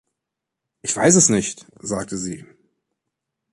[0.81, 2.43] „Ich weiß es nicht,“ sagte sie.